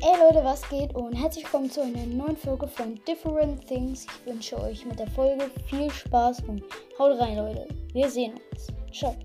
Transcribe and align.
Hey 0.00 0.16
Leute, 0.16 0.44
was 0.44 0.68
geht? 0.68 0.94
Und 0.94 1.12
herzlich 1.12 1.42
willkommen 1.42 1.72
zu 1.72 1.82
einer 1.82 2.06
neuen 2.06 2.36
Folge 2.36 2.68
von 2.68 3.00
Different 3.08 3.66
Things. 3.66 4.06
Ich 4.06 4.32
wünsche 4.32 4.56
euch 4.62 4.86
mit 4.86 4.96
der 4.96 5.08
Folge 5.08 5.50
viel 5.66 5.90
Spaß 5.90 6.44
und 6.46 6.62
haut 7.00 7.18
rein, 7.18 7.36
Leute. 7.36 7.66
Wir 7.92 8.08
sehen 8.08 8.34
uns. 8.52 8.68
Ciao. 8.96 9.16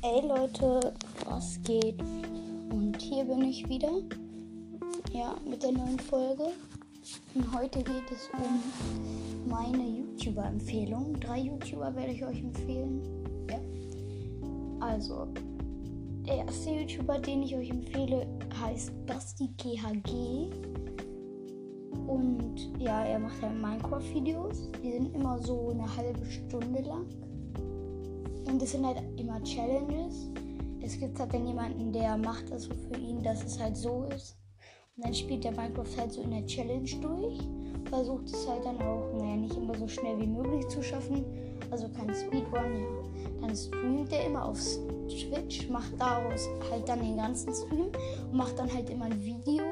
Hey 0.00 0.26
Leute, 0.26 0.94
was 1.26 1.60
geht? 1.64 2.00
Und 2.70 2.96
hier 3.02 3.24
bin 3.26 3.42
ich 3.42 3.68
wieder. 3.68 3.92
Ja, 5.12 5.36
mit 5.44 5.62
der 5.62 5.72
neuen 5.72 5.98
Folge. 5.98 6.52
Und 7.34 7.54
heute 7.54 7.82
geht 7.82 8.10
es 8.10 8.30
um 8.32 8.62
meine 9.50 9.82
YouTuber-Empfehlung. 9.82 11.20
Drei 11.20 11.40
YouTuber 11.40 11.94
werde 11.94 12.12
ich 12.12 12.24
euch 12.24 12.38
empfehlen. 12.40 13.02
Ja. 13.50 13.60
Also, 14.80 15.28
der 16.26 16.38
erste 16.38 16.70
YouTuber, 16.70 17.18
den 17.18 17.42
ich 17.42 17.54
euch 17.54 17.68
empfehle, 17.68 18.26
heißt 18.58 18.90
Basti 19.04 19.48
GHG. 19.58 20.50
Und 22.06 22.72
ja, 22.78 23.04
er 23.04 23.18
macht 23.18 23.42
ja 23.42 23.50
Minecraft-Videos. 23.50 24.70
Die 24.82 24.92
sind 24.92 25.14
immer 25.14 25.38
so 25.38 25.70
eine 25.70 25.96
halbe 25.96 26.24
Stunde 26.24 26.80
lang. 26.82 27.06
Und 28.46 28.62
es 28.62 28.72
sind 28.72 28.86
halt 28.86 29.02
immer 29.18 29.42
Challenges. 29.42 30.30
Es 30.80 30.98
gibt 30.98 31.18
halt 31.18 31.34
dann 31.34 31.46
jemanden, 31.46 31.92
der 31.92 32.16
macht 32.16 32.50
das 32.50 32.62
so 32.62 32.74
für 32.74 32.98
ihn, 32.98 33.22
dass 33.22 33.44
es 33.44 33.60
halt 33.60 33.76
so 33.76 34.04
ist. 34.14 34.38
Und 34.96 35.06
dann 35.06 35.14
spielt 35.14 35.42
der 35.42 35.50
Minecraft 35.50 35.96
halt 35.98 36.12
so 36.12 36.22
in 36.22 36.30
der 36.30 36.46
Challenge 36.46 36.90
durch. 37.02 37.38
Versucht 37.88 38.26
es 38.26 38.48
halt 38.48 38.64
dann 38.64 38.80
auch, 38.80 39.12
naja, 39.18 39.36
nicht 39.36 39.56
immer 39.56 39.76
so 39.76 39.88
schnell 39.88 40.18
wie 40.20 40.26
möglich 40.26 40.68
zu 40.68 40.82
schaffen. 40.82 41.24
Also 41.70 41.88
kein 41.88 42.14
Speedrun, 42.14 42.80
ja. 42.80 43.40
Dann 43.40 43.56
streamt 43.56 44.12
er 44.12 44.26
immer 44.26 44.44
auf 44.44 44.58
Twitch, 45.08 45.68
macht 45.68 45.92
daraus 45.98 46.48
halt 46.70 46.88
dann 46.88 47.00
den 47.00 47.16
ganzen 47.16 47.52
Stream 47.52 47.90
und 48.30 48.34
macht 48.34 48.58
dann 48.58 48.72
halt 48.72 48.88
immer 48.88 49.06
ein 49.06 49.24
Video, 49.24 49.64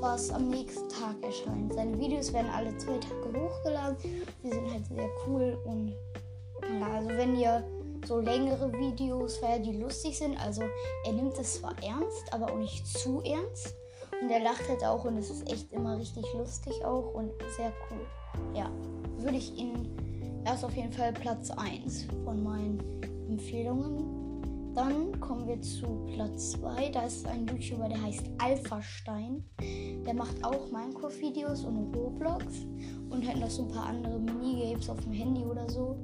was 0.00 0.30
am 0.30 0.48
nächsten 0.48 0.88
Tag 0.88 1.14
erscheint. 1.22 1.74
Seine 1.74 1.98
Videos 1.98 2.32
werden 2.32 2.50
alle 2.50 2.76
zwei 2.78 2.98
Tage 2.98 3.38
hochgeladen. 3.38 3.96
Die 4.42 4.50
sind 4.50 4.72
halt 4.72 4.86
sehr 4.86 5.08
cool 5.26 5.58
und 5.66 5.92
ja, 6.80 6.86
also 6.88 7.10
wenn 7.10 7.38
ihr 7.38 7.64
so 8.06 8.18
längere 8.18 8.72
Videos, 8.72 9.42
weil 9.42 9.60
die 9.60 9.72
lustig 9.72 10.16
sind, 10.16 10.36
also 10.42 10.62
er 11.04 11.12
nimmt 11.12 11.38
es 11.38 11.54
zwar 11.54 11.74
ernst, 11.82 12.32
aber 12.32 12.50
auch 12.50 12.58
nicht 12.58 12.86
zu 12.86 13.20
ernst. 13.22 13.74
Und 14.20 14.30
er 14.30 14.40
lacht 14.40 14.68
halt 14.68 14.84
auch 14.84 15.04
und 15.04 15.16
es 15.16 15.30
ist 15.30 15.50
echt 15.50 15.72
immer 15.72 15.96
richtig 15.98 16.24
lustig 16.34 16.84
auch 16.84 17.14
und 17.14 17.30
sehr 17.56 17.72
cool. 17.90 18.06
Ja, 18.54 18.70
würde 19.18 19.36
ich 19.36 19.56
ihn 19.56 19.88
erst 20.44 20.64
auf 20.64 20.74
jeden 20.74 20.92
Fall 20.92 21.12
Platz 21.12 21.50
1 21.50 22.06
von 22.24 22.42
meinen 22.42 22.82
Empfehlungen. 23.28 24.74
Dann 24.74 25.18
kommen 25.20 25.46
wir 25.48 25.60
zu 25.60 26.06
Platz 26.14 26.52
2. 26.52 26.90
Da 26.90 27.02
ist 27.02 27.26
ein 27.26 27.46
YouTuber, 27.46 27.88
der 27.88 28.00
heißt 28.00 28.24
Alphastein. 28.38 29.44
Der 30.06 30.14
macht 30.14 30.44
auch 30.44 30.70
Minecraft-Videos 30.70 31.64
und 31.64 31.94
Roblox 31.96 32.44
und 33.10 33.26
halt 33.26 33.38
noch 33.38 33.50
so 33.50 33.62
ein 33.62 33.68
paar 33.68 33.86
andere 33.86 34.18
Minigames 34.18 34.88
auf 34.88 35.00
dem 35.00 35.12
Handy 35.12 35.44
oder 35.44 35.68
so. 35.68 35.96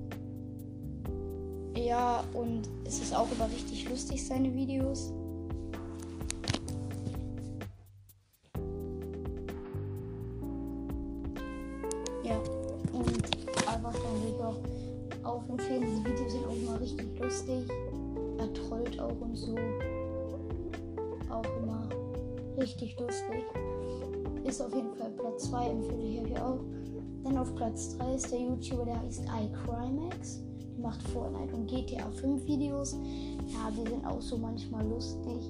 Ja, 1.76 2.24
und 2.34 2.68
es 2.84 3.00
ist 3.00 3.14
auch 3.14 3.30
immer 3.32 3.46
richtig 3.46 3.88
lustig, 3.88 4.24
seine 4.24 4.52
Videos. 4.54 5.12
Ja, 12.24 12.36
und 12.92 13.06
einfach 13.68 13.92
dann 13.92 14.22
will 14.22 14.34
ich 14.34 14.42
auch 14.42 14.56
aufempfehlen. 15.24 15.82
Diese 15.82 16.04
Videos 16.04 16.32
sind 16.32 16.46
auch 16.46 16.56
immer 16.56 16.80
richtig 16.80 17.20
lustig. 17.20 17.68
Er 18.38 18.52
trollt 18.54 18.98
auch 18.98 19.20
und 19.20 19.36
so. 19.36 19.54
Auch 21.30 21.44
immer 21.62 21.88
richtig 22.58 22.98
lustig. 22.98 23.44
Ist 24.44 24.62
auf 24.62 24.74
jeden 24.74 24.94
Fall 24.94 25.10
Platz 25.10 25.50
2, 25.50 25.66
empfehle 25.68 26.02
ich 26.02 26.20
euch 26.22 26.40
auch. 26.40 26.60
Dann 27.24 27.38
auf 27.38 27.54
Platz 27.54 27.96
3 27.98 28.14
ist 28.14 28.32
der 28.32 28.40
YouTuber, 28.40 28.84
der 28.86 29.00
heißt 29.00 29.24
iCrimex. 29.24 30.42
Der 30.72 30.82
macht 30.82 31.02
Fortnite 31.08 31.54
und 31.54 31.66
GTA 31.66 32.10
5 32.10 32.46
Videos. 32.46 32.96
Ja, 33.48 33.70
die 33.70 33.90
sind 33.90 34.06
auch 34.06 34.20
so 34.20 34.38
manchmal 34.38 34.86
lustig. 34.86 35.48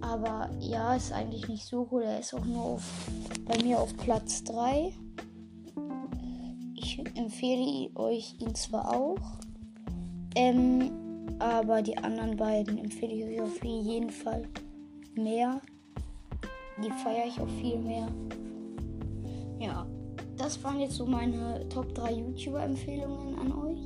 Aber 0.00 0.50
ja, 0.60 0.94
ist 0.94 1.12
eigentlich 1.12 1.48
nicht 1.48 1.64
so 1.64 1.88
cool. 1.90 2.02
Er 2.02 2.20
ist 2.20 2.34
auch 2.34 2.44
nur 2.44 2.62
auf, 2.62 3.08
bei 3.44 3.60
mir 3.62 3.80
auf 3.80 3.96
Platz 3.96 4.44
3 4.44 4.92
ich 6.98 7.16
empfehle 7.16 7.90
euch 7.94 8.34
ihn 8.40 8.54
zwar 8.54 8.94
auch, 8.94 9.18
ähm, 10.34 10.90
aber 11.38 11.82
die 11.82 11.96
anderen 11.98 12.36
beiden 12.36 12.78
empfehle 12.78 13.12
ich 13.12 13.24
euch 13.24 13.40
auf 13.40 13.64
jeden 13.64 14.10
Fall 14.10 14.42
mehr. 15.14 15.60
Die 16.82 16.90
feiere 17.02 17.26
ich 17.26 17.40
auch 17.40 17.48
viel 17.60 17.78
mehr. 17.78 18.08
Ja, 19.58 19.86
das 20.36 20.62
waren 20.62 20.80
jetzt 20.80 20.94
so 20.94 21.06
meine 21.06 21.66
Top 21.68 21.94
3 21.94 22.12
YouTuber-Empfehlungen 22.12 23.38
an 23.38 23.52
euch. 23.52 23.80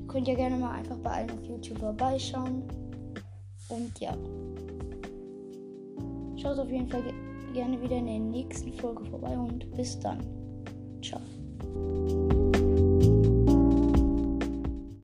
Ihr 0.00 0.06
könnt 0.08 0.28
ja 0.28 0.34
gerne 0.34 0.56
mal 0.56 0.72
einfach 0.72 0.96
bei 0.98 1.10
allen 1.10 1.30
auf 1.30 1.44
YouTube 1.44 1.78
vorbeischauen. 1.78 2.62
Und 3.68 3.98
ja. 4.00 4.16
Schaut 6.36 6.58
auf 6.58 6.70
jeden 6.70 6.88
Fall 6.88 7.02
gerne 7.52 7.80
wieder 7.80 7.96
in 7.96 8.06
der 8.06 8.18
nächsten 8.18 8.72
Folge 8.74 9.04
vorbei 9.04 9.36
und 9.36 9.70
bis 9.76 9.98
dann. 10.00 10.18
Ciao. 11.02 11.20